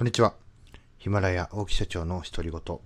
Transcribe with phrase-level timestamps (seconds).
[0.00, 0.32] こんにちは。
[0.96, 2.78] ヒマラヤ大木社長の独り言。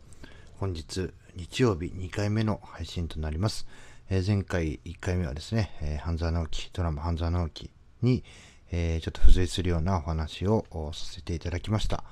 [0.58, 3.68] 本日、日曜日2回目の配信となります。
[4.10, 7.70] えー、前回1回目はですね、えー、半沢直樹、ドラマ半沢直樹
[8.02, 8.24] に、
[8.72, 12.02] えー、ちょっと付随するようなお話をさせていただきました。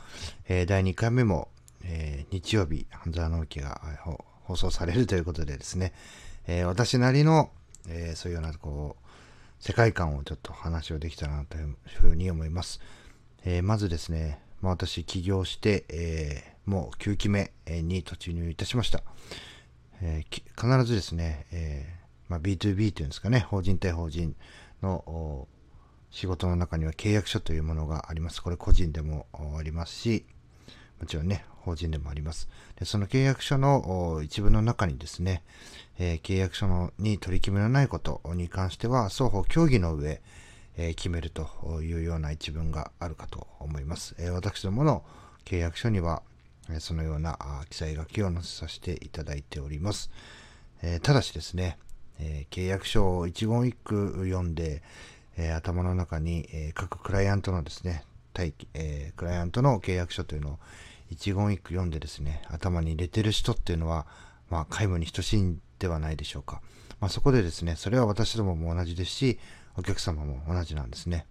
[0.49, 1.49] え第2回目も、
[1.83, 3.81] え日曜日、半沢直樹が
[4.45, 5.95] 放送されるということでですね、
[6.47, 7.51] え私なりの、
[7.89, 9.05] えそういうような、こう、
[9.59, 12.79] 世界観をちょっと話をできたらなというふうに思います。
[13.45, 19.03] えまずですね、まあ、私起業して、えー、もう9期目に突入いたしました。
[20.01, 24.35] えー、必ずですね、えーまあ、B2B というんですかね、法人対法人
[24.83, 25.47] の
[26.11, 28.43] 仕事の中には契約書というものがあります。
[28.43, 29.27] これ個人でも
[29.59, 30.25] ありますし、
[30.99, 32.49] もちろんね、法人でもあります。
[32.79, 35.43] でその契約書の一部の中にですね、
[35.99, 40.23] えー、契約書のに取り決めのないことに関しては、双方協議の上、
[40.77, 44.15] え決めるというような一文があるかと思います。
[44.19, 45.05] え私どもの
[45.45, 46.23] 契約書には、
[46.71, 47.39] えそのような
[47.71, 50.11] 記載書きを載せさせていただいております。
[50.83, 51.79] えただしですね、
[52.19, 54.83] え契約書を一言一句読んで、
[55.37, 60.59] え頭の中に、え各クライアントのですね、対えクライアントの契約書というのを
[61.13, 64.07] 一言一句読んでですね、頭に入れてる人っていうのは、
[64.51, 66.61] まあ、皆無に等しいんではないでしょうか。
[67.01, 69.39] まあ、そこでですね、それは私どもも同じですし、
[69.77, 71.27] お客様も同じなんですね。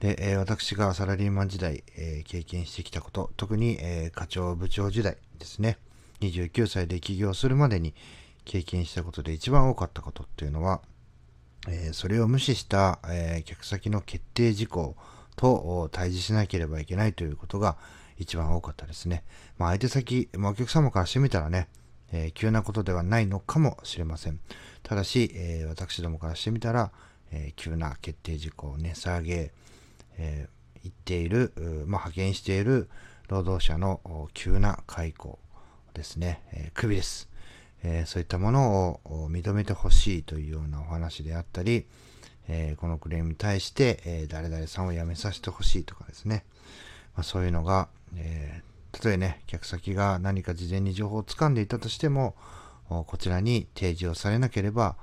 [0.00, 5.78] で、え、私がサラリーマン時代、え、経験してきたこと、特に、え、課長部長時代ですね、
[6.20, 7.94] 29歳で起業するまでに
[8.44, 10.82] 経験したことで一番多かったことっていうのは、
[11.66, 14.96] えそれを無視した、え客先の決定事項
[15.36, 17.76] と対峙しなければいけないということが
[18.18, 19.24] 一番多かったですね。
[19.58, 21.68] まあ、相手先、まあ、お客様からしてみたらね、
[22.14, 24.38] え急なことではないのかもしれません。
[24.84, 26.92] ただし、えー、私どもからしてみたら、
[27.32, 29.52] えー、急な決定事項、値下げ、
[30.16, 32.88] えー、言っている、まあ、派遣している
[33.28, 35.38] 労働者の急な解雇
[35.92, 37.28] ですね、えー、首です、
[37.82, 38.04] え。
[38.06, 41.86] そういったものを認めてほしいというようなお話であったり、
[42.46, 46.44] え、このクレームに対して、え、誰々さんを辞めさせてほしいとかですね、
[47.14, 52.36] まあ、そういうのが、えー、たとえね、客先が何か事前に情報をつかんでいたとしても、
[52.88, 54.96] こちらに提示をされなければ、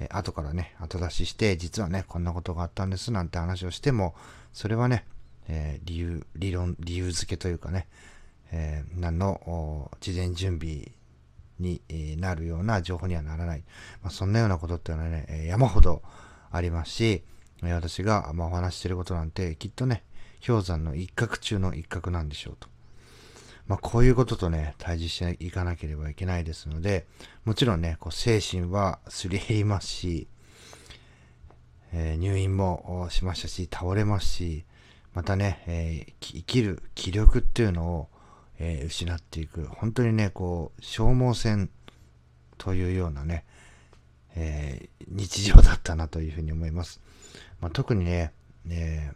[0.00, 4.14] え後からね、後出しして、実はね、こんなことがあったんですなんて話をしても、
[4.52, 5.04] それはね、
[5.48, 7.86] えー、理由、理論、理由付けというかね、
[8.52, 10.92] えー、何の事前準備
[11.58, 11.80] に
[12.18, 13.64] なるような情報にはならない。
[14.02, 16.02] まあ、そんなようなことっていうのはね、山ほど
[16.50, 17.22] ありますし、
[17.62, 20.04] 私がまお話ししてることなんて、きっとね、
[20.46, 22.68] 氷山の一角中の一角なんでしょうと。
[23.68, 27.06] まあ、こういうこととね、対峙していかなければいけないですので、
[27.44, 30.28] もちろんね、こう精神はすり減りますし、
[31.92, 34.64] えー、入院もしましたし、倒れますし、
[35.14, 38.08] またね、えー、生きる気力っていうのを、
[38.58, 41.68] えー、失っていく、本当にね、こう、消耗戦
[42.58, 43.44] というようなね、
[44.38, 47.00] え日常だったなというふうに思います。
[47.60, 48.32] まあ、特にね、
[48.68, 49.10] え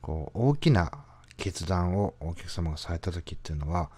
[0.00, 0.90] こう大きな
[1.40, 3.90] 決断をお客様がされた時っていうのは、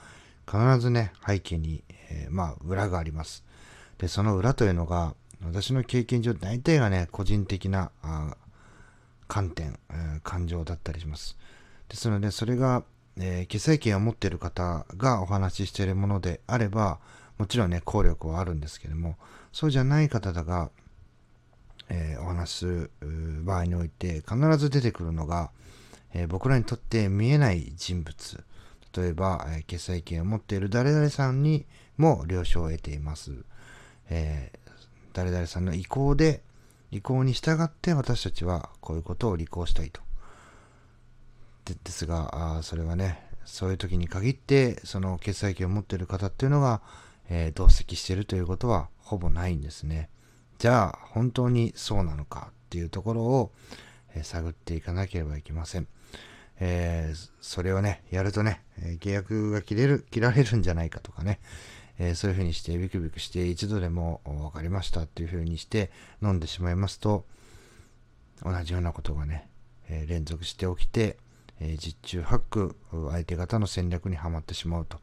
[0.47, 3.44] 必ずね、背景に、えー、まあ、裏があります。
[3.98, 5.14] で、その裏というのが、
[5.44, 8.36] 私の経験上、大体がね、個人的なあ
[9.26, 11.36] 観点、えー、感情だったりします。
[11.88, 12.84] ですので、それが、
[13.16, 17.00] えー、決済権を持っている方がお話ししているものであれば、
[17.38, 19.16] もちろんね、効力はあるんですけども、
[19.52, 20.70] そうじゃない方だが、
[21.88, 22.91] えー、お話しする
[23.42, 25.50] 場合において、必ず出てくるのが、
[26.15, 28.45] えー、僕らにとって見えない人物、
[28.97, 33.33] 例えば、えー、決済権を持っている誰々さんにも了承を得ています。
[34.11, 34.59] えー、
[35.12, 36.43] 誰々さんの意向で、
[36.91, 40.03] 意向に従って私たちはこういうことを履行したいと。
[41.65, 46.83] でですがあ、それはね、そういう時に限って、その決済権を持っている方っていうのが、
[47.31, 50.11] えー、同席しているということはほぼないんですね。
[50.59, 53.53] じゃあ、本当にそうなのかっていうところを、
[54.15, 55.87] え、探っていかなければいけません。
[56.61, 61.41] えー、それをね、やるとね、え契約が切れる、切られるんじゃないかとかね、
[61.99, 65.91] えー、そういう風にしてビクビクして一度でも分かりましたっていう風にして
[66.23, 67.25] 飲んでしまいますと、
[68.43, 69.49] 同じようなことがね、
[69.88, 71.17] え、連続して起きて、
[71.61, 74.99] え実中八九相手方の戦略にはまってしまうと。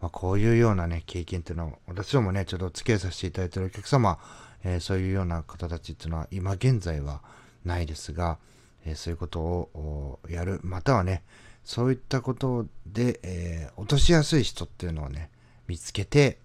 [0.00, 4.18] まあ、こういうようなね、経験っていうのを、私どもね、ちょっと付き合いさせていただいてるお客様、
[4.64, 7.22] えそういうような方たちっていうのは今現在は
[7.64, 8.38] ないですが、
[8.84, 11.22] えそういうことをやる、またはね、
[11.64, 15.30] そういったことで、えー、落としやすい人っていうのをね、
[15.66, 16.38] 見つけて、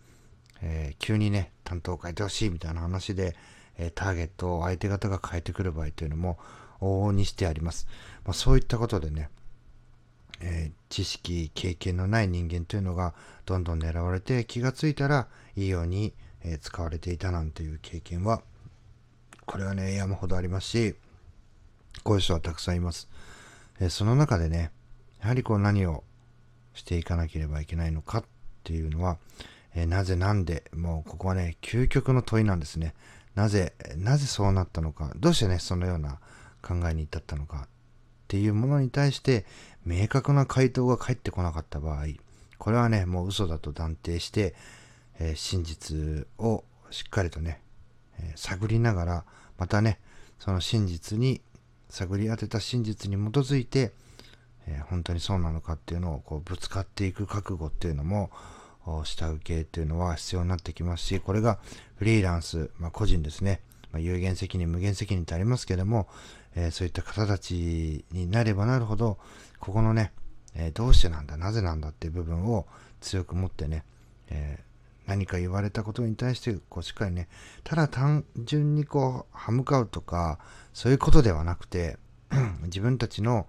[0.61, 3.35] えー、急にね、担当を変えてほしいみたいな話で、
[3.77, 6.37] えー、ターゲットを相手方が変えてくる場合というのも
[6.81, 7.87] 往々にしてあります。
[8.25, 9.29] まあ、そういったことでね、
[10.41, 13.13] えー、知識、経験のない人間というのが
[13.45, 15.27] どんどん狙われて気がついたら
[15.57, 16.13] いいように、
[16.43, 18.41] えー、使われていたなんていう経験は、
[19.45, 20.95] これはね、山ほどありますし、
[22.03, 23.09] こういう人はたくさんいます。
[23.79, 24.71] え、その中でね、
[25.21, 26.03] やはりこう何を
[26.73, 28.23] していかなければいけないのかっ
[28.63, 29.17] ていうのは、
[29.75, 32.93] えなぜなんで、もうここはね、究極の問いなんですね。
[33.35, 36.19] なぜ、なぜそうなったのか、どうしてね、そのような
[36.61, 37.67] 考えに至ったのかっ
[38.27, 39.45] ていうものに対して
[39.85, 42.05] 明確な回答が返ってこなかった場合、
[42.57, 44.55] これはね、もう嘘だと断定して、
[45.19, 47.61] え、真実をしっかりとね、
[48.19, 49.25] え、探りながら、
[49.57, 49.99] またね、
[50.39, 51.41] その真実に、
[51.89, 53.91] 探り当てた真実に基づいて、
[54.67, 58.29] えー、本当にそうなのかっていうのをこうぶつかっていく覚悟っていうのも、
[59.03, 61.59] 下請けっていうのは必要になってきますし、これが
[61.97, 66.07] フリーランス、まあ、個人ですね、まあ、有限責任、無限責任ってありますけども、
[66.55, 69.17] えー、そういった方たちになればなるほど、
[69.59, 70.11] ここのね、
[70.55, 72.65] えー、どうしてなんだ、なぜなんだっていう部分を
[73.01, 73.83] 強く持ってね、
[74.29, 74.59] え、
[75.09, 77.27] 何か言われたことに対して、こうしっかりね、
[77.63, 80.37] ただ単純にこう、歯向かうとか、
[80.71, 81.97] そういうことではなくて、
[82.65, 83.47] 自分たちの、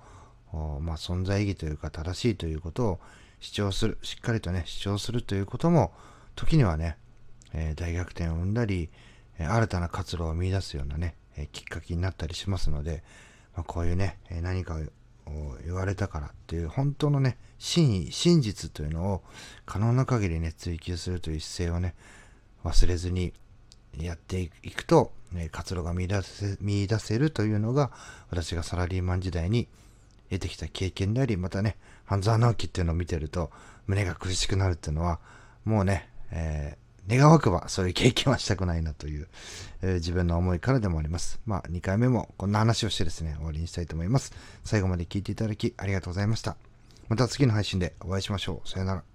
[0.52, 3.00] まあ、存在意義というか、正しいということを
[3.40, 5.92] 主張する、しっかりとね、主張するということも、
[6.34, 6.96] 時にはね、
[7.52, 8.88] えー、大逆転を生んだり、
[9.38, 11.14] 新たな活路を見出すようなね、
[11.52, 13.04] きっかけになったりしますので、
[13.54, 14.78] まあ、こういうね、何か
[15.64, 19.22] 言われたからっていう本当のね、真意、真実というのを
[19.66, 21.94] 可能な限りね、追求するという姿勢をね、
[22.64, 23.32] 忘れずに
[23.98, 27.90] やっていくと、ね、活路が見出せ見出せるというのが、
[28.30, 29.68] 私がサラリーマン時代に
[30.30, 33.50] 得てきた経験であり、またね、半沢直樹っていうのを見てると、
[33.86, 35.20] 胸が苦しくなるっていうのは、
[35.64, 39.28] もうね、えー願わくばそういう経験はしたくないなという、
[39.82, 41.40] えー、自分の思いからでもあります。
[41.44, 44.32] まあ、2回目もこんな話をしてですね、終わりにしたいと思います。
[44.64, 46.56] 最後まで聞いていただきありがとうございました。
[47.08, 48.68] また次の配信でお会いしましょう。
[48.68, 49.09] さよなら。